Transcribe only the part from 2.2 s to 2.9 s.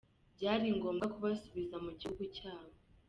cyabo.